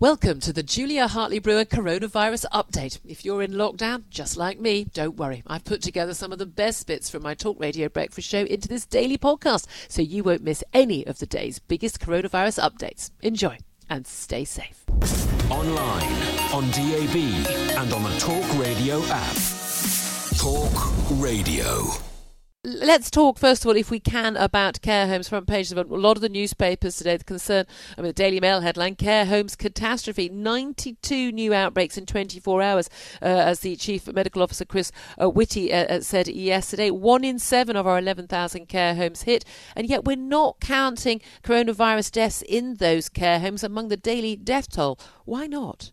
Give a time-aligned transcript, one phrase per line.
[0.00, 3.00] Welcome to the Julia Hartley Brewer coronavirus update.
[3.04, 5.42] If you're in lockdown, just like me, don't worry.
[5.44, 8.68] I've put together some of the best bits from my talk radio breakfast show into
[8.68, 13.10] this daily podcast so you won't miss any of the day's biggest coronavirus updates.
[13.22, 13.58] Enjoy
[13.90, 14.84] and stay safe.
[15.50, 16.12] Online,
[16.52, 17.16] on DAB,
[17.76, 19.36] and on the Talk Radio app.
[20.36, 22.07] Talk Radio.
[22.68, 25.30] Let's talk first of all, if we can, about care homes.
[25.30, 27.16] Front pages of a lot of the newspapers today.
[27.16, 27.64] The concern,
[27.96, 30.28] I mean, the Daily Mail headline: Care homes catastrophe.
[30.28, 32.90] Ninety-two new outbreaks in 24 hours,
[33.22, 36.90] uh, as the chief medical officer Chris uh, Whitty uh, uh said yesterday.
[36.90, 42.12] One in seven of our 11,000 care homes hit, and yet we're not counting coronavirus
[42.12, 44.98] deaths in those care homes among the daily death toll.
[45.24, 45.90] Why not?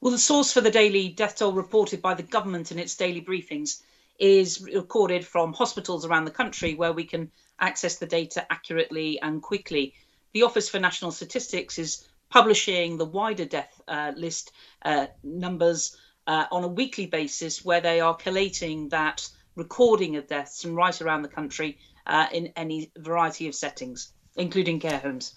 [0.00, 3.20] Well, the source for the daily death toll reported by the government in its daily
[3.20, 3.82] briefings
[4.18, 7.30] is recorded from hospitals around the country where we can
[7.60, 9.94] access the data accurately and quickly.
[10.32, 14.52] The Office for National Statistics is publishing the wider death uh, list
[14.84, 15.96] uh, numbers
[16.26, 21.00] uh, on a weekly basis where they are collating that recording of deaths from right
[21.00, 25.34] around the country uh, in any variety of settings, including care homes.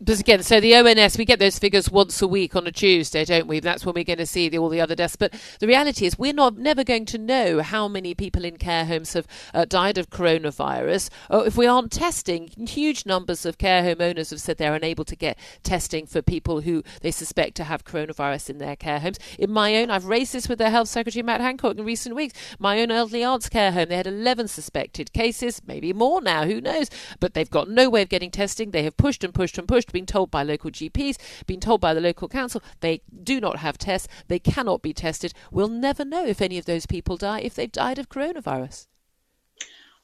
[0.00, 3.24] But again, so the ONS, we get those figures once a week on a Tuesday,
[3.24, 3.60] don't we?
[3.60, 5.14] That's when we're going to see the, all the other deaths.
[5.14, 8.86] But the reality is, we're not never going to know how many people in care
[8.86, 12.48] homes have uh, died of coronavirus or if we aren't testing.
[12.66, 16.62] Huge numbers of care home owners have said they're unable to get testing for people
[16.62, 19.20] who they suspect to have coronavirus in their care homes.
[19.38, 22.34] In my own, I've raised this with the Health Secretary Matt Hancock in recent weeks.
[22.58, 26.60] My own elderly aunt's care home, they had 11 suspected cases, maybe more now, who
[26.60, 26.90] knows?
[27.20, 28.72] But they've got no way of getting testing.
[28.72, 31.94] They have pushed and pushed and pushed been told by local GPs, been told by
[31.94, 35.32] the local council they do not have tests, they cannot be tested.
[35.50, 38.86] We'll never know if any of those people die if they've died of coronavirus.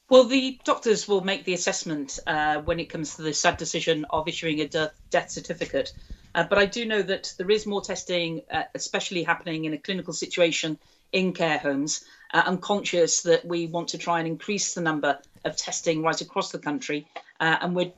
[0.09, 4.07] Well, the doctors will make the assessment uh, when it comes to the sad decision
[4.11, 5.93] of issuing a death, death certificate.
[6.35, 9.79] Uh, but I do know that there is more testing, uh, especially happening in a
[9.79, 10.79] clinical situation
[11.13, 12.05] in care homes.
[12.33, 16.21] Uh, I'm conscious that we want to try and increase the number of testing right
[16.21, 17.07] across the country,
[17.39, 17.93] uh, and we're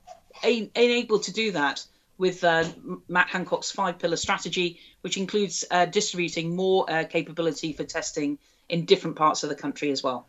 [0.44, 1.84] a- able to do that
[2.18, 2.64] with uh,
[3.08, 8.38] Matt Hancock's five pillar strategy, which includes uh, distributing more uh, capability for testing
[8.68, 10.26] in different parts of the country as well.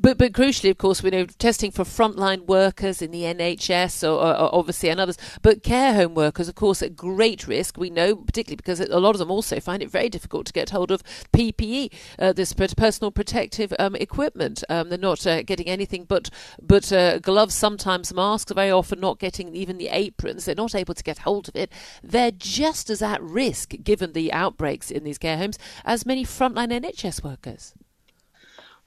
[0.00, 4.16] But but crucially, of course, we know testing for frontline workers in the NHS, or,
[4.16, 7.78] or, or, obviously and others, but care home workers, of course, at great risk.
[7.78, 10.70] We know, particularly because a lot of them also find it very difficult to get
[10.70, 14.64] hold of PPE, uh, this personal protective um, equipment.
[14.68, 16.28] Um, they're not uh, getting anything but
[16.60, 18.50] but uh, gloves, sometimes masks.
[18.50, 20.44] Very often, not getting even the aprons.
[20.44, 21.70] They're not able to get hold of it.
[22.02, 26.72] They're just as at risk, given the outbreaks in these care homes, as many frontline
[26.72, 27.74] NHS workers.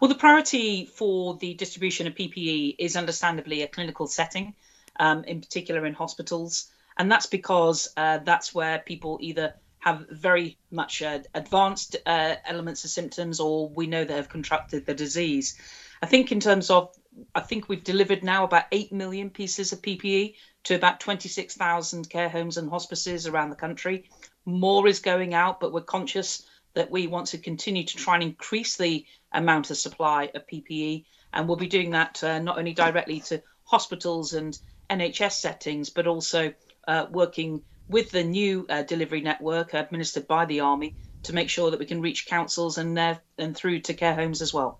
[0.02, 4.56] Well, the priority for the distribution of PPE is understandably a clinical setting,
[5.00, 6.72] um, in particular in hospitals.
[6.98, 12.84] And that's because uh, that's where people either have very much uh, advanced uh, elements
[12.84, 15.60] of symptoms or we know they have contracted the disease.
[16.02, 16.98] I think, in terms of,
[17.36, 20.34] I think we've delivered now about 8 million pieces of PPE
[20.64, 24.10] to about 26,000 care homes and hospices around the country.
[24.46, 28.24] More is going out, but we're conscious that we want to continue to try and
[28.24, 31.06] increase the amount of supply of PPE.
[31.34, 34.58] And we'll be doing that uh, not only directly to hospitals and
[34.90, 36.54] NHS settings, but also
[36.88, 41.72] uh, working with the new uh, delivery network administered by the Army to make sure
[41.72, 42.98] that we can reach councils and,
[43.38, 44.80] and through to care homes as well.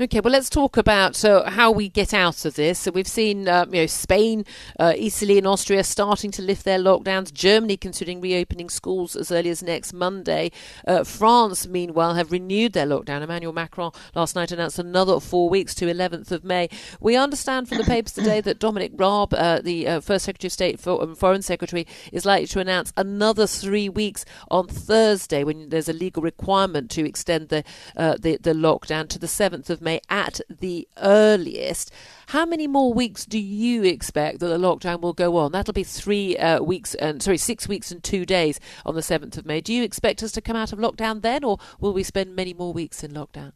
[0.00, 2.78] Okay, well, let's talk about uh, how we get out of this.
[2.78, 4.44] So we've seen, uh, you know, Spain,
[4.78, 7.32] uh, Italy, and Austria starting to lift their lockdowns.
[7.32, 10.52] Germany considering reopening schools as early as next Monday.
[10.86, 13.22] Uh, France, meanwhile, have renewed their lockdown.
[13.22, 16.68] Emmanuel Macron last night announced another four weeks to 11th of May.
[17.00, 20.52] We understand from the papers today that Dominic Raab, uh, the uh, First Secretary of
[20.52, 25.70] State, for, um, Foreign Secretary, is likely to announce another three weeks on Thursday when
[25.70, 27.64] there's a legal requirement to extend the
[27.96, 29.88] the, the lockdown to the 7th of May.
[29.88, 31.90] May at the earliest.
[32.26, 35.52] How many more weeks do you expect that the lockdown will go on?
[35.52, 39.38] That'll be three uh, weeks and sorry, six weeks and two days on the seventh
[39.38, 39.62] of May.
[39.62, 42.52] Do you expect us to come out of lockdown then, or will we spend many
[42.52, 43.52] more weeks in lockdown?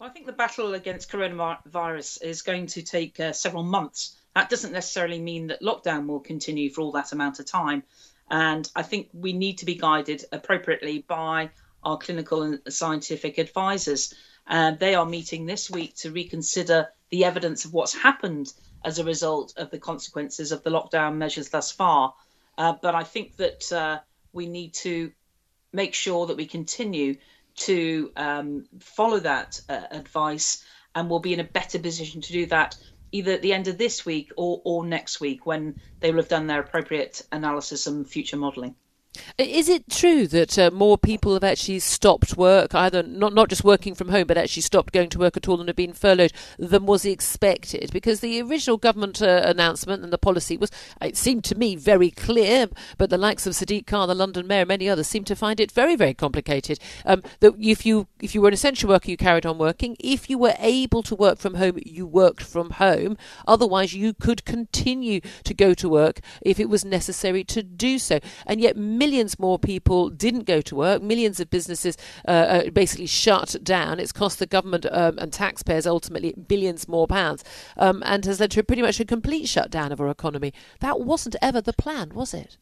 [0.00, 4.16] I think the battle against coronavirus is going to take uh, several months.
[4.36, 7.82] That doesn't necessarily mean that lockdown will continue for all that amount of time.
[8.30, 11.50] And I think we need to be guided appropriately by
[11.82, 14.14] our clinical and scientific advisors.
[14.48, 18.52] Uh, they are meeting this week to reconsider the evidence of what's happened
[18.84, 22.14] as a result of the consequences of the lockdown measures thus far.
[22.56, 23.98] Uh, but I think that uh,
[24.32, 25.12] we need to
[25.72, 27.16] make sure that we continue
[27.56, 30.64] to um, follow that uh, advice,
[30.94, 32.76] and we'll be in a better position to do that
[33.10, 36.28] either at the end of this week or, or next week when they will have
[36.28, 38.74] done their appropriate analysis and future modelling.
[39.38, 43.64] Is it true that uh, more people have actually stopped work, either not not just
[43.64, 46.32] working from home, but actually stopped going to work at all and have been furloughed
[46.58, 47.90] than was expected?
[47.92, 50.70] Because the original government uh, announcement and the policy was,
[51.00, 54.60] it seemed to me, very clear, but the likes of Sadiq Khan, the London mayor,
[54.60, 56.78] and many others seem to find it very, very complicated.
[57.04, 59.96] Um, that if you if you were an essential worker, you carried on working.
[60.00, 63.16] If you were able to work from home, you worked from home.
[63.46, 68.20] Otherwise, you could continue to go to work if it was necessary to do so.
[68.46, 69.07] And yet, millions
[69.38, 71.02] more people didn't go to work.
[71.02, 71.96] Millions of businesses
[72.26, 73.98] uh, uh, basically shut down.
[74.00, 77.44] It's cost the government um, and taxpayers ultimately billions more pounds
[77.76, 80.52] um, and has led to pretty much a complete shutdown of our economy.
[80.80, 82.58] That wasn't ever the plan, was it?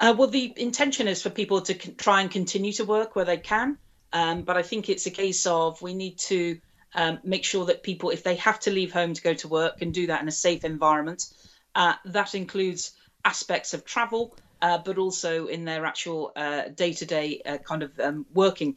[0.00, 3.24] Uh, well, the intention is for people to con- try and continue to work where
[3.24, 3.78] they can.
[4.12, 6.58] Um, but I think it's a case of we need to
[6.94, 9.78] um, make sure that people, if they have to leave home to go to work,
[9.78, 11.26] can do that in a safe environment.
[11.74, 12.92] Uh, that includes
[13.24, 16.32] aspects of travel, uh, but also in their actual
[16.74, 17.28] day to day
[17.64, 18.76] kind of um, working.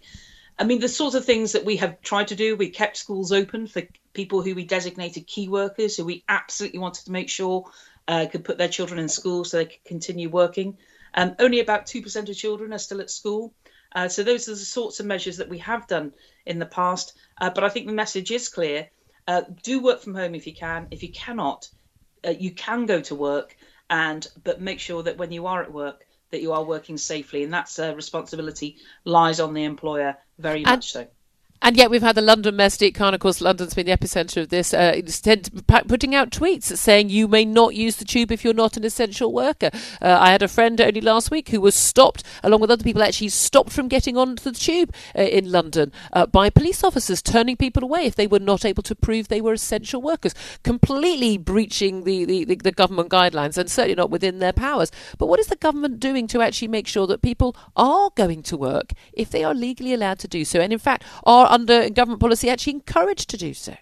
[0.60, 3.31] I mean, the sort of things that we have tried to do, we kept schools
[3.31, 7.69] open for people who we designated key workers, who we absolutely wanted to make sure
[8.07, 10.78] uh, could put their children in school so they could continue working.
[11.13, 13.54] Um, only about 2% of children are still at school.
[13.94, 16.13] Uh, so those are the sorts of measures that we have done
[16.45, 17.13] in the past.
[17.39, 18.89] Uh, but I think the message is clear.
[19.28, 20.88] Uh, do work from home if you can.
[20.92, 21.69] If you cannot,
[22.25, 23.56] uh, you can go to work
[23.89, 27.44] and but make sure that when you are at work that you are working safely
[27.44, 31.07] and that's a responsibility lies on the employer very and, much so
[31.62, 34.50] and yet we've had the London Mayor Khan, of course, London's been the epicenter of
[34.50, 35.01] this, uh,
[35.88, 39.33] putting out tweets saying you may not use the tube if you're not an essential
[39.33, 39.69] worker.
[40.01, 43.01] Uh, I had a friend only last week who was stopped, along with other people,
[43.01, 47.56] actually stopped from getting onto the tube uh, in London uh, by police officers turning
[47.56, 52.03] people away if they were not able to prove they were essential workers, completely breaching
[52.03, 54.92] the, the, the, the government guidelines and certainly not within their powers.
[55.18, 58.57] But what is the government doing to actually make sure that people are going to
[58.57, 61.90] work if they are legally allowed to do so, and in fact are are under
[61.90, 63.76] government policy actually encouraged to do so?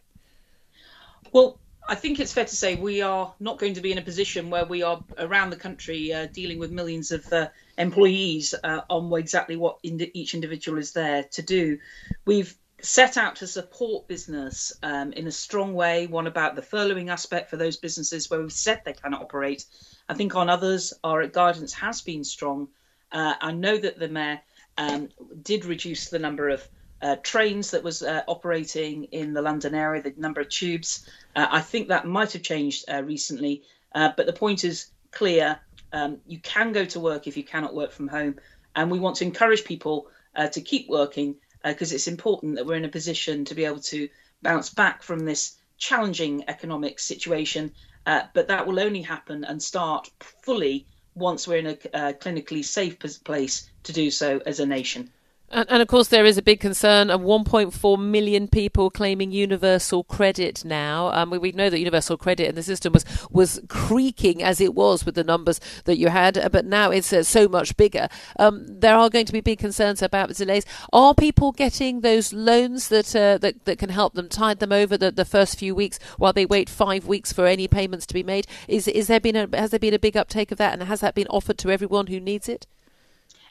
[1.31, 4.01] Well, I think it's fair to say we are not going to be in a
[4.01, 8.81] position where we are around the country uh, dealing with millions of uh, employees uh,
[8.89, 11.77] on exactly what ind- each individual is there to do.
[12.25, 17.11] We've set out to support business um, in a strong way, one about the furloughing
[17.11, 19.65] aspect for those businesses where we've said they cannot operate.
[20.09, 22.67] I think on others, our guidance has been strong.
[23.11, 24.41] Uh, I know that the mayor
[24.77, 25.09] um,
[25.41, 26.67] did reduce the number of
[27.01, 31.07] uh, trains that was uh, operating in the London area, the number of tubes.
[31.35, 35.59] Uh, I think that might have changed uh, recently, uh, but the point is clear.
[35.91, 38.35] Um, you can go to work if you cannot work from home,
[38.75, 42.75] and we want to encourage people uh, to keep working because it's important that we're
[42.75, 44.07] in a position to be able to
[44.43, 47.71] bounce back from this challenging economic situation.
[48.05, 50.11] but that will only happen and start
[50.43, 50.85] fully
[51.15, 55.11] once we're in a clinically safe place to do so as a nation.
[55.55, 60.03] And, and, of course, there is a big concern of 1.4 million people claiming universal
[60.03, 61.13] credit now.
[61.13, 64.75] Um, we, we, know that universal credit in the system was was creaking as it
[64.75, 68.09] was with the numbers that you had, uh, but now it's uh, so much bigger.
[68.37, 70.65] Um, there are going to be big concerns about delays.
[70.91, 74.97] Are people getting those loans that uh, that, that can help them tide them over
[74.97, 78.23] the, the first few weeks while they wait five weeks for any payments to be
[78.23, 78.45] made?
[78.67, 80.99] Is is there been a has there been a big uptake of that, and has
[80.99, 82.67] that been offered to everyone who needs it?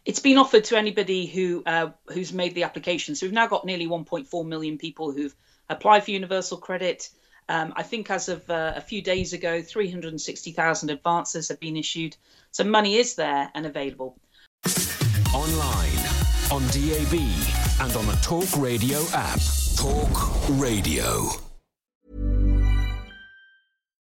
[0.04, 3.14] It's been offered to anybody who uh, who's made the application.
[3.14, 5.34] So we've now got nearly 1.4 million people who've
[5.68, 7.08] applied for universal credit.
[7.49, 12.16] Um, I think as of uh, a few days ago, 360,000 advances have been issued.
[12.52, 14.18] So money is there and available.
[15.34, 15.99] Online,
[16.50, 17.14] on DAB,
[17.80, 19.40] and on the Talk Radio app.
[19.76, 21.28] Talk Radio.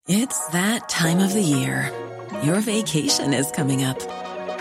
[0.07, 1.91] It's that time of the year.
[2.43, 4.24] Your vacation is coming up.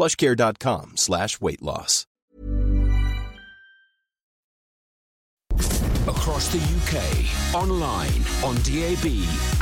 [0.00, 2.06] plushcare.com slash weight loss.
[6.08, 9.04] Across the UK, online, on DAB,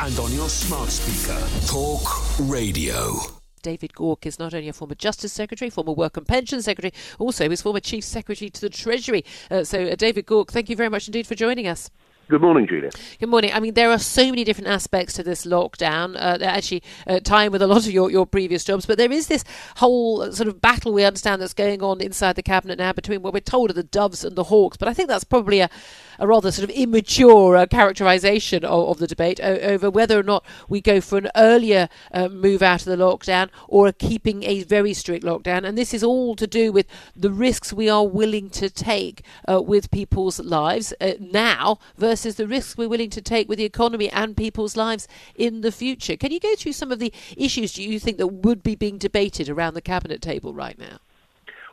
[0.00, 1.40] and on your smart speaker.
[1.66, 3.16] Talk Radio.
[3.62, 7.42] David Gauke is not only a former Justice Secretary, former Work and Pension Secretary, also
[7.42, 9.24] he was former Chief Secretary to the Treasury.
[9.50, 11.90] Uh, so, uh, David Gauke, thank you very much indeed for joining us.
[12.30, 12.90] Good morning, Julia.
[13.18, 13.52] Good morning.
[13.54, 17.20] I mean, there are so many different aspects to this lockdown uh, that actually uh,
[17.24, 18.84] in with a lot of your, your previous jobs.
[18.84, 19.44] But there is this
[19.76, 23.22] whole uh, sort of battle we understand that's going on inside the cabinet now between
[23.22, 24.76] what we're told are the doves and the hawks.
[24.76, 25.70] But I think that's probably a,
[26.18, 30.22] a rather sort of immature uh, characterization of, of, the debate o- over whether or
[30.22, 34.64] not we go for an earlier uh, move out of the lockdown or keeping a
[34.64, 35.66] very strict lockdown.
[35.66, 36.84] And this is all to do with
[37.16, 42.48] the risks we are willing to take uh, with people's lives now versus versus the
[42.48, 45.06] risks we're willing to take with the economy and people's lives
[45.36, 46.16] in the future.
[46.16, 48.98] Can you go through some of the issues do you think that would be being
[48.98, 50.98] debated around the cabinet table right now?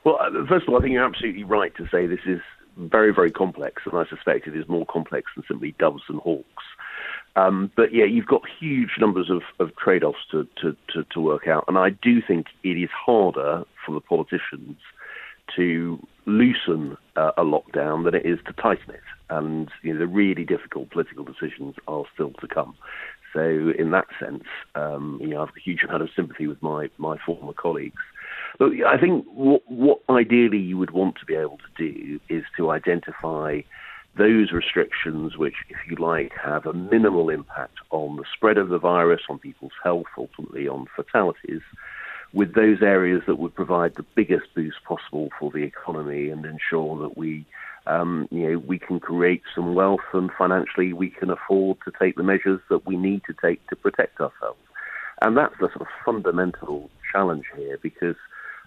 [0.03, 2.41] Well, uh, first of all, I think you're absolutely right to say this is
[2.77, 6.63] very, very complex, and I suspect it is more complex than simply doves and hawks.
[7.35, 11.19] Um, but yeah, you've got huge numbers of, of trade offs to, to, to, to,
[11.19, 14.77] work out, and I do think it is harder for the politicians
[15.55, 19.01] to loosen uh, a lockdown than it is to tighten it.
[19.29, 22.75] And you know, the really difficult political decisions are still to come.
[23.33, 26.61] So, in that sense, um, you know, I have a huge amount of sympathy with
[26.61, 28.01] my, my former colleagues.
[28.57, 32.43] But I think what, what ideally you would want to be able to do is
[32.55, 33.61] to identify
[34.17, 38.77] those restrictions which, if you like, have a minimal impact on the spread of the
[38.77, 41.61] virus, on people's health, ultimately on fatalities,
[42.33, 46.97] with those areas that would provide the biggest boost possible for the economy and ensure
[47.01, 47.45] that we,
[47.87, 52.15] um, you know, we can create some wealth and financially we can afford to take
[52.15, 54.59] the measures that we need to take to protect ourselves.
[55.21, 58.15] And that's the sort of fundamental challenge here because,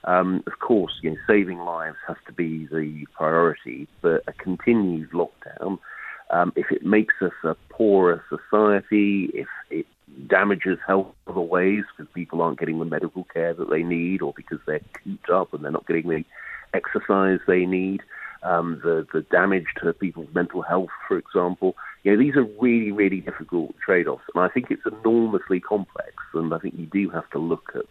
[0.04, 5.10] um, of course, you know, saving lives has to be the priority, but a continued
[5.10, 5.78] lockdown,
[6.30, 9.86] um, if it makes us a poorer society, if it
[10.26, 14.32] damages health other ways because people aren't getting the medical care that they need or
[14.34, 16.24] because they're cooped up and they're not getting the
[16.74, 18.02] exercise they need.
[18.42, 21.76] Um, the, the damage to people's mental health, for example.
[22.04, 26.14] You know, these are really, really difficult trade-offs, and I think it's enormously complex.
[26.34, 27.86] And I think you do have to look at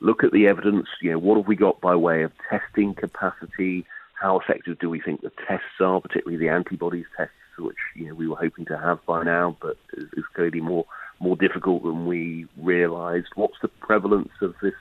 [0.00, 0.88] look at the evidence.
[1.00, 3.86] You know, what have we got by way of testing capacity?
[4.14, 8.14] How effective do we think the tests are, particularly the antibodies tests, which you know
[8.14, 10.86] we were hoping to have by now, but is, clearly more
[11.20, 13.28] more difficult than we realised.
[13.34, 14.74] What's the prevalence of this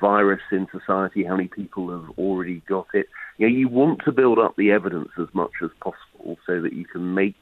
[0.00, 1.24] virus in society?
[1.24, 3.08] How many people have already got it?
[3.38, 6.72] You know, you want to build up the evidence as much as possible so that
[6.72, 7.34] you can make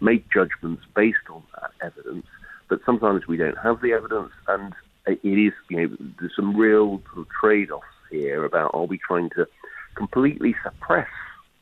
[0.00, 2.26] make judgments based on that evidence.
[2.68, 4.72] But sometimes we don't have the evidence, and
[5.06, 9.30] it is you know there's some real sort of trade-offs here about are we trying
[9.30, 9.46] to
[9.94, 11.08] completely suppress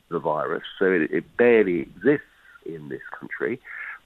[0.09, 2.25] the virus so it, it barely exists
[2.65, 3.59] in this country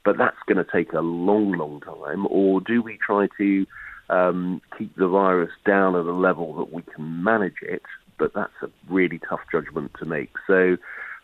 [0.05, 2.27] but that's going to take a long, long time.
[2.29, 3.65] Or do we try to
[4.09, 7.81] um, keep the virus down at a level that we can manage it?
[8.17, 10.31] But that's a really tough judgment to make.
[10.47, 10.77] So,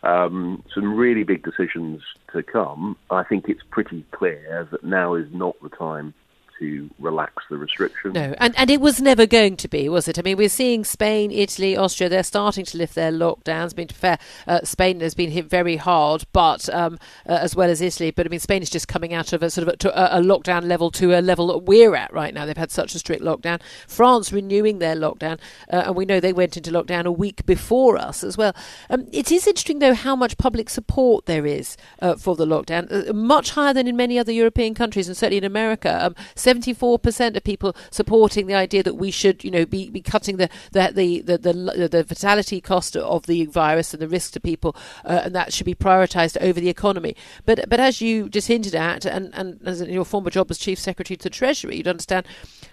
[0.03, 2.01] um, some really big decisions
[2.33, 2.97] to come.
[3.09, 6.13] I think it's pretty clear that now is not the time
[6.61, 8.13] to relax the restrictions.
[8.13, 10.19] No, and, and it was never going to be, was it?
[10.19, 13.73] I mean, we're seeing Spain, Italy, Austria, they're starting to lift their lockdowns.
[13.73, 17.69] I mean, fair, uh, Spain has been hit very hard, but um, uh, as well
[17.69, 18.11] as Italy.
[18.11, 20.67] But I mean, Spain is just coming out of a sort of a, a, lockdown
[20.67, 22.45] level to a level that we're at right now.
[22.45, 23.59] They've had such a strict lockdown.
[23.87, 25.39] France renewing their lockdown,
[25.73, 28.55] uh, and we know they went into lockdown a week before us as well.
[28.89, 33.09] Um, it is interesting, though, how much public support there is uh, for the lockdown,
[33.09, 36.05] uh, much higher than in many other European countries, and certainly in America.
[36.05, 36.15] Um,
[36.59, 40.49] 74% of people supporting the idea that we should, you know, be, be cutting the
[40.71, 44.75] the, the, the, the, the fatality cost of the virus and the risk to people,
[45.05, 47.15] uh, and that should be prioritised over the economy.
[47.45, 50.57] But but as you just hinted at, and, and as in your former job as
[50.57, 52.25] Chief Secretary to the Treasury, you'd understand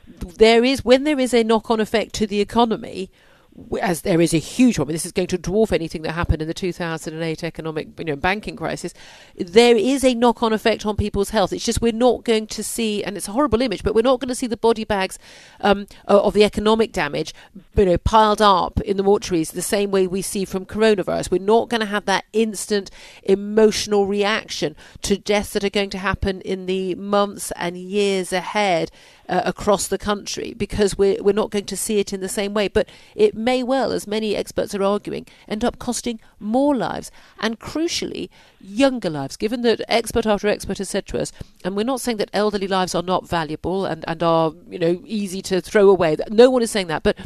[0.06, 3.10] there is when there is a knock on effect to the economy
[3.80, 6.48] as there is a huge one, this is going to dwarf anything that happened in
[6.48, 8.94] the 2008 economic, you know, banking crisis.
[9.36, 11.52] There is a knock-on effect on people's health.
[11.52, 14.20] It's just we're not going to see, and it's a horrible image, but we're not
[14.20, 15.18] going to see the body bags
[15.60, 17.34] um, of the economic damage,
[17.76, 21.30] you know, piled up in the mortuaries the same way we see from coronavirus.
[21.30, 22.90] We're not going to have that instant
[23.22, 28.90] emotional reaction to deaths that are going to happen in the months and years ahead
[29.28, 32.54] uh, across the country because we're, we're not going to see it in the same
[32.54, 32.68] way.
[32.68, 37.58] But it may well, as many experts are arguing, end up costing more lives and
[37.58, 38.28] crucially,
[38.60, 41.32] younger lives, given that expert after expert has said to us,
[41.64, 45.02] and we're not saying that elderly lives are not valuable and, and are, you know,
[45.04, 46.16] easy to throw away.
[46.30, 47.16] No one is saying that, but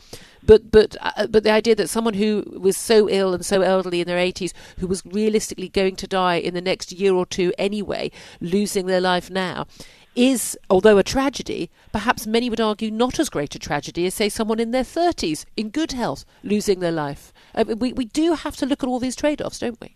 [0.44, 4.00] but but uh, but the idea that someone who was so ill and so elderly
[4.00, 7.52] in their 80s who was realistically going to die in the next year or two
[7.58, 9.66] anyway losing their life now
[10.14, 14.28] is, although a tragedy, perhaps many would argue not as great a tragedy as, say,
[14.28, 17.32] someone in their 30s in good health losing their life.
[17.54, 19.94] Uh, we, we do have to look at all these trade offs, don't we?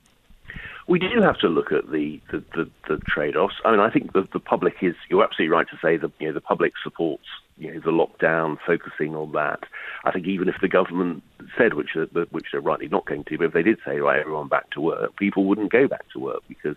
[0.88, 3.56] We do have to look at the, the, the, the trade offs.
[3.64, 6.28] I mean, I think the, the public is, you're absolutely right to say that you
[6.28, 7.24] know, the public supports
[7.58, 9.60] you know, the lockdown, focusing on that.
[10.04, 11.22] I think even if the government
[11.56, 11.90] said, which
[12.30, 14.80] which they're rightly not going to, but if they did say, right, everyone back to
[14.80, 16.76] work, people wouldn't go back to work because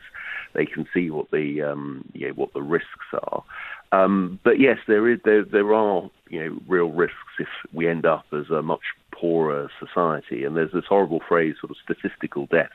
[0.54, 3.44] they can see what the um, know, what the risks are.
[3.92, 8.06] Um, but yes, there is there there are you know real risks if we end
[8.06, 8.82] up as a much
[9.12, 10.44] poorer society.
[10.44, 12.74] And there's this horrible phrase, sort of statistical deaths.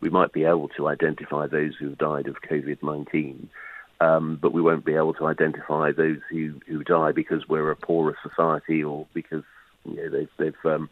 [0.00, 3.48] We might be able to identify those who've died of COVID nineteen.
[3.98, 7.76] Um, but we won't be able to identify those who, who die because we're a
[7.76, 9.42] poorer society or because
[9.86, 10.90] you know, they've they've um,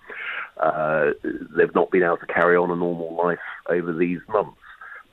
[0.56, 1.10] uh,
[1.56, 4.56] they've not been able to carry on a normal life over these months.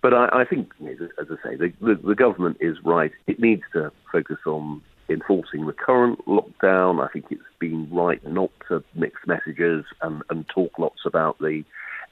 [0.02, 3.12] But I, I think, as I say, the, the, the government is right.
[3.28, 7.04] It needs to focus on enforcing the current lockdown.
[7.04, 11.64] I think it's been right not to mix messages and, and talk lots about the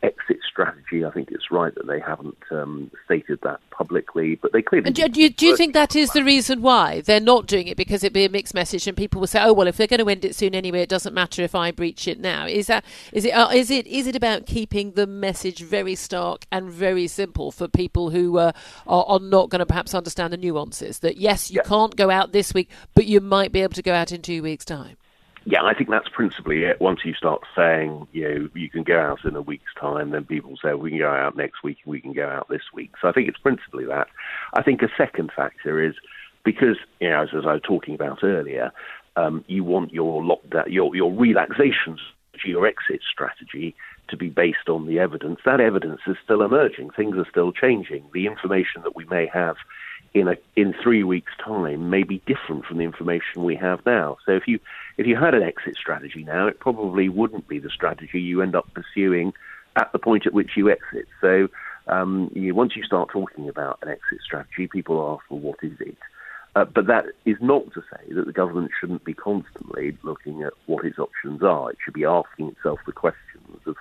[0.03, 1.05] exit strategy.
[1.05, 4.87] I think it's right that they haven't um, stated that publicly, but they clearly.
[4.87, 7.67] And do, do, you, do you think that is the reason why they're not doing
[7.67, 9.87] it because it'd be a mixed message, and people will say, "Oh well, if they're
[9.87, 12.67] going to end it soon anyway, it doesn't matter if I breach it now." Is
[12.67, 16.69] that is it uh, is it is it about keeping the message very stark and
[16.69, 18.51] very simple for people who uh,
[18.87, 20.99] are, are, not going to perhaps understand the nuances?
[20.99, 21.67] That yes, you yeah.
[21.67, 24.43] can't go out this week, but you might be able to go out in two
[24.43, 24.97] weeks' time
[25.45, 26.81] yeah, I think that's principally it.
[26.81, 30.25] Once you start saying, you know, you can go out in a week's time, then
[30.25, 32.91] people say, we can go out next week, we can go out this week.
[33.01, 34.07] So I think it's principally that.
[34.53, 35.95] I think a second factor is
[36.43, 38.71] because, you know, as, as I was talking about earlier,
[39.15, 41.99] um, you want your lockdown, your, your relaxations,
[42.45, 43.75] your exit strategy
[44.07, 45.39] to be based on the evidence.
[45.45, 46.91] That evidence is still emerging.
[46.91, 48.05] Things are still changing.
[48.13, 49.57] The information that we may have
[50.13, 54.17] in a in three weeks' time may be different from the information we have now.
[54.25, 54.59] So if you
[54.97, 58.55] if you had an exit strategy now, it probably wouldn't be the strategy you end
[58.55, 59.33] up pursuing
[59.75, 61.07] at the point at which you exit.
[61.21, 61.47] So
[61.87, 65.79] um, you, once you start talking about an exit strategy, people ask, well, what is
[65.79, 65.97] it?
[66.55, 70.53] Uh, but that is not to say that the government shouldn't be constantly looking at
[70.65, 71.69] what its options are.
[71.69, 73.75] It should be asking itself the questions of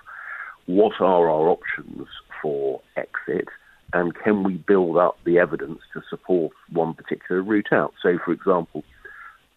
[0.67, 2.07] what are our options
[2.41, 3.47] for exit
[3.93, 7.93] and can we build up the evidence to support one particular route out?
[8.01, 8.83] So, for example,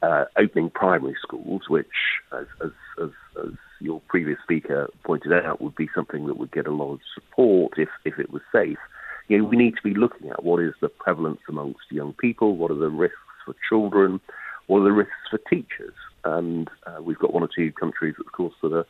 [0.02, 1.86] uh, opening primary schools, which,
[2.32, 2.70] as, as,
[3.02, 3.10] as,
[3.44, 7.00] as, your previous speaker pointed out, would be something that would get a lot of
[7.14, 8.78] support if, if it was safe.
[9.26, 12.56] You know, we need to be looking at what is the prevalence amongst young people,
[12.56, 14.20] what are the risks for children,
[14.68, 18.30] what are the risks for teachers, and uh, we've got one or two countries, of
[18.32, 18.86] course, that are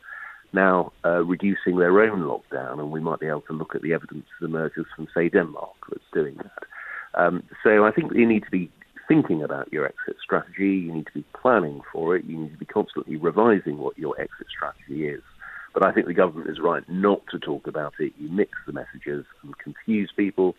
[0.53, 3.93] now uh, reducing their own lockdown, and we might be able to look at the
[3.93, 6.63] evidence that emerges from, say, Denmark that's doing that.
[7.15, 8.71] Um, so I think you need to be
[9.07, 10.75] thinking about your exit strategy.
[10.75, 12.25] You need to be planning for it.
[12.25, 15.21] You need to be constantly revising what your exit strategy is.
[15.73, 18.13] But I think the government is right not to talk about it.
[18.17, 20.55] You mix the messages and confuse people,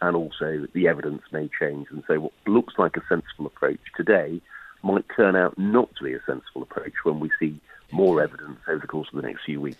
[0.00, 1.88] and also the evidence may change.
[1.90, 4.40] And so, what looks like a sensible approach today
[4.82, 7.58] might turn out not to be a sensible approach when we see
[7.90, 9.78] more evidence over the course of the next few weeks.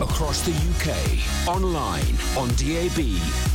[0.00, 2.98] Across the UK, online, on DAB,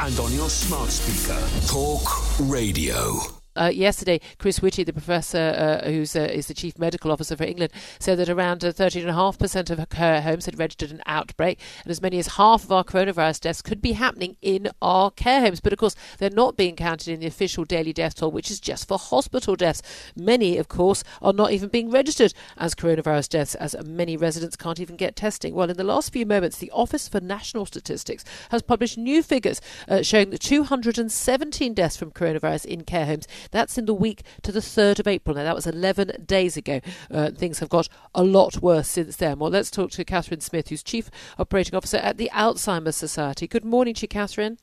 [0.02, 1.42] and on your smart speaker.
[1.68, 3.45] Talk Radio.
[3.56, 7.46] Uh, yesterday, Chris Whitty, the professor uh, who uh, is the chief medical officer for
[7.46, 12.02] England, said that around 13.5% uh, of care homes had registered an outbreak, and as
[12.02, 15.62] many as half of our coronavirus deaths could be happening in our care homes.
[15.62, 18.60] But of course, they're not being counted in the official daily death toll, which is
[18.60, 19.82] just for hospital deaths.
[20.16, 24.80] Many, of course, are not even being registered as coronavirus deaths, as many residents can't
[24.80, 25.56] even get testing.
[25.56, 29.62] Well, in the last few moments, the Office for National Statistics has published new figures
[29.88, 34.52] uh, showing that 217 deaths from coronavirus in care homes that's in the week to
[34.52, 35.36] the 3rd of April.
[35.36, 36.82] Now, that was 11 days ago.
[37.12, 39.40] Uh, things have got a lot worse since then.
[39.40, 43.48] Well, let's talk to Catherine Smith, who's Chief Operating Officer at the Alzheimer's Society.
[43.48, 44.58] Good morning to you, Catherine.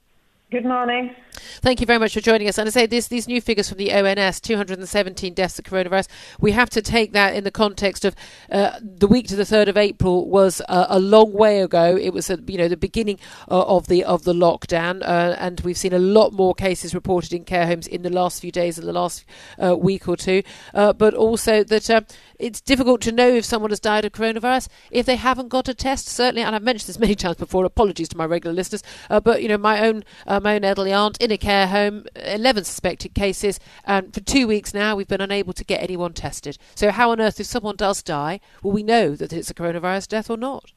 [0.51, 1.15] Good morning.
[1.61, 2.59] Thank you very much for joining us.
[2.59, 6.09] And I say this, these new figures from the ONS, 217 deaths of coronavirus,
[6.41, 8.15] we have to take that in the context of
[8.51, 11.97] uh, the week to the 3rd of April was uh, a long way ago.
[11.97, 13.19] It was, you know, the beginning
[13.51, 17.33] uh, of the of the lockdown, uh, and we've seen a lot more cases reported
[17.33, 19.25] in care homes in the last few days, in the last
[19.63, 20.43] uh, week or two.
[20.75, 22.07] Uh, but also that
[22.39, 25.75] it's difficult to know if someone has died of coronavirus if they haven't got a
[25.75, 26.09] test.
[26.09, 27.65] Certainly, and I've mentioned this many times before.
[27.65, 31.32] Apologies to my regular listeners, but you know, my own my own elderly aunt in
[31.33, 35.65] a care home, 11 suspected cases, and for two weeks now we've been unable to
[35.65, 36.59] get anyone tested.
[36.75, 40.09] So, how on earth, if someone does die, will we know that it's a coronavirus
[40.09, 40.71] death or not?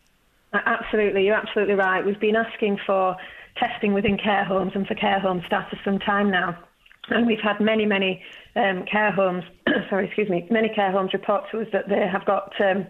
[0.53, 2.05] Absolutely, you're absolutely right.
[2.05, 3.17] We've been asking for
[3.57, 6.57] testing within care homes and for care home staff for some time now.
[7.09, 8.23] And we've had many, many
[8.55, 9.43] um, care homes,
[9.89, 12.87] sorry, excuse me, many care homes report to us that they have got um,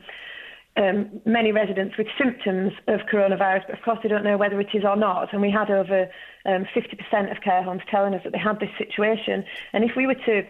[0.78, 4.68] um, many residents with symptoms of coronavirus, but of course they don't know whether it
[4.74, 5.32] is or not.
[5.32, 6.10] And we had over
[6.46, 9.46] um, 50% of care homes telling us that they had this situation.
[9.74, 10.44] And if we were to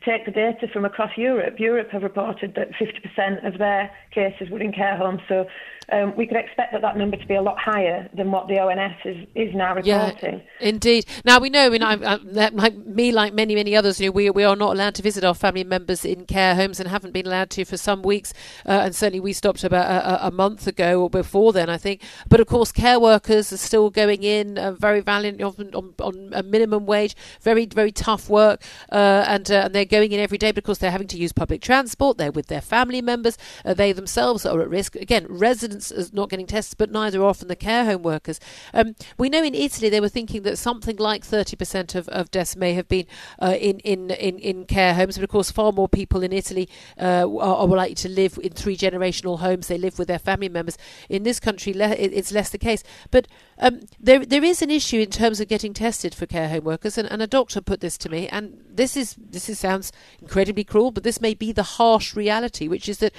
[0.00, 4.60] take the data from across Europe, Europe have reported that 50% of their cases were
[4.60, 5.20] in care homes.
[5.28, 5.46] So
[5.92, 8.58] um, we could expect that that number to be a lot higher than what the
[8.58, 10.42] ONS is, is now reporting.
[10.60, 11.06] Yeah, indeed.
[11.24, 14.12] Now we know, I mean, I, I, like me, like many, many others, you know,
[14.12, 17.12] we, we are not allowed to visit our family members in care homes and haven't
[17.12, 18.32] been allowed to for some weeks.
[18.64, 22.00] Uh, and certainly we stopped about a, a, month ago or before then, I think.
[22.28, 26.30] But of course, care workers are still going in, uh, very valiant, on, on, on,
[26.32, 28.62] a minimum wage, very, very tough work.
[28.90, 31.60] Uh, and, uh, and they're going in every day because they're having to use public
[31.60, 32.16] transport.
[32.16, 33.36] They're with their family members.
[33.64, 34.96] Uh, they themselves are at risk.
[34.96, 38.40] Again, residents are not getting tested, but neither are often the care home workers.
[38.72, 42.56] Um, we know in Italy they were thinking that something like 30% of, of deaths
[42.56, 43.06] may have been
[43.40, 46.68] uh, in, in, in, in care homes, but of course, far more people in Italy
[46.98, 49.66] uh, are, are, likely to live in three generational homes.
[49.66, 50.78] They live with their family members.
[51.08, 52.84] In this country, le- it's less the case.
[53.10, 53.26] But
[53.58, 56.96] um, there, there is an issue in terms of getting tested for care home workers,
[56.96, 60.62] and, and a doctor put this to me, and this is this is, sounds incredibly
[60.62, 63.14] cruel, but this may be the harsh reality, which is that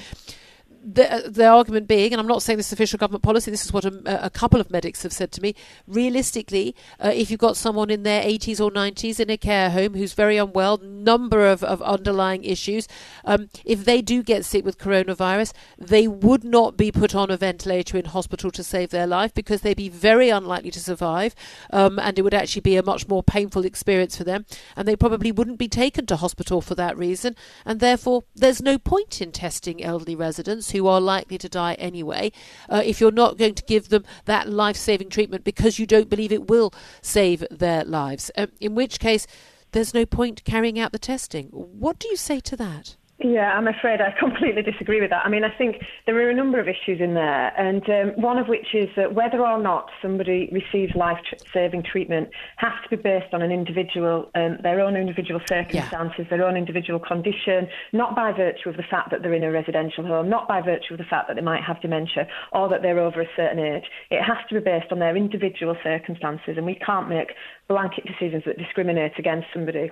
[0.86, 3.74] the, the argument being, and I'm not saying this is official government policy, this is
[3.74, 5.56] what a, a couple of medics have said to me.
[5.88, 9.96] Realistically, uh, if you've got someone in their 80s or 90s in a care home
[9.96, 12.88] who's very unwell, number of, of underlying issues,
[13.26, 17.38] um, if they do get sick with coronavirus, they would not be put on a
[17.38, 21.34] ventilator in hospital to save their life because they'd be very unlikely to survive,
[21.74, 24.46] um, and it would actually be a much more painful experience for them,
[24.76, 28.78] and they probably wouldn't be taken to hospital for that reason, and therefore there's no
[28.78, 32.32] point in testing elderly residents who are likely to die anyway,
[32.70, 36.10] uh, if you're not going to give them that life saving treatment because you don't
[36.10, 38.30] believe it will save their lives.
[38.38, 39.26] Um, in which case,
[39.72, 41.48] there's no point carrying out the testing.
[41.48, 42.96] What do you say to that?
[43.20, 45.26] Yeah, I'm afraid I completely disagree with that.
[45.26, 48.38] I mean, I think there are a number of issues in there, and um, one
[48.38, 53.34] of which is that whether or not somebody receives life-saving treatment has to be based
[53.34, 56.30] on an individual, um, their own individual circumstances, yeah.
[56.30, 60.06] their own individual condition, not by virtue of the fact that they're in a residential
[60.06, 63.00] home, not by virtue of the fact that they might have dementia or that they're
[63.00, 63.86] over a certain age.
[64.12, 67.32] It has to be based on their individual circumstances, and we can't make
[67.70, 69.90] blanket decisions that discriminate against somebody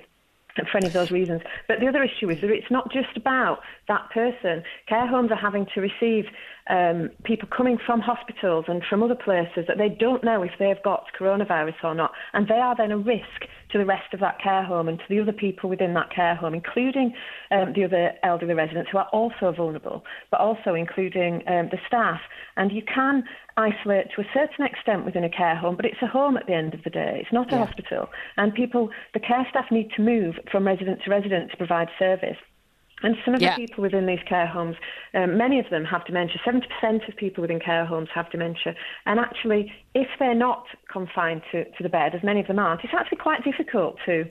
[0.55, 1.41] for any of those reasons.
[1.67, 4.63] But the other issue is that it's not just about that person.
[4.87, 6.25] Care homes are having to receive
[6.69, 10.81] um, people coming from hospitals and from other places that they don't know if they've
[10.83, 14.39] got coronavirus or not, and they are then a risk to the rest of that
[14.41, 17.13] care home and to the other people within that care home, including
[17.51, 22.21] um, the other elderly residents who are also vulnerable, but also including um, the staff.
[22.55, 23.23] And you can
[23.57, 26.53] isolate to a certain extent within a care home, but it's a home at the
[26.53, 27.19] end of the day.
[27.21, 27.65] It's not a yeah.
[27.65, 28.09] hospital.
[28.37, 32.37] And people, the care staff need to move from resident to resident to provide service.
[33.03, 33.55] And some of yeah.
[33.55, 34.75] the people within these care homes,
[35.13, 36.37] um, many of them have dementia.
[36.45, 38.75] 70% of people within care homes have dementia.
[39.05, 42.83] And actually, if they're not confined to, to the bed, as many of them aren't,
[42.83, 44.25] it's actually quite difficult to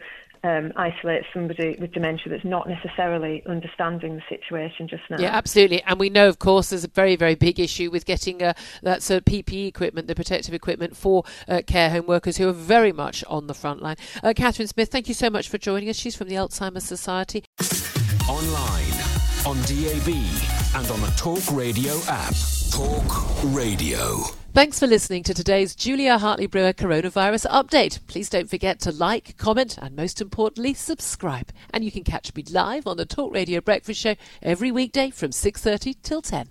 [0.44, 5.18] um, isolate somebody with dementia that's not necessarily understanding the situation just now.
[5.18, 5.82] Yeah, absolutely.
[5.85, 9.02] And we know, of course, there's a very, very big issue with getting uh, that
[9.02, 12.92] sort of PPE equipment, the protective equipment for uh, care home workers who are very
[12.92, 13.96] much on the front line.
[14.22, 15.96] Uh, Catherine Smith, thank you so much for joining us.
[15.96, 17.44] She's from the Alzheimer's Society
[18.28, 18.92] online,
[19.46, 20.08] on DAB,
[20.76, 22.35] and on the Talk Radio app.
[22.70, 24.22] Talk Radio.
[24.54, 28.06] Thanks for listening to today's Julia Hartley Brewer coronavirus update.
[28.06, 31.50] Please don't forget to like, comment, and most importantly, subscribe.
[31.72, 35.30] And you can catch me live on the Talk Radio Breakfast Show every weekday from
[35.30, 36.46] 6:30 till 10.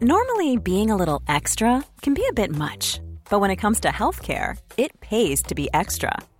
[0.00, 3.88] Normally, being a little extra can be a bit much, but when it comes to
[3.88, 6.18] healthcare, it pays to be extra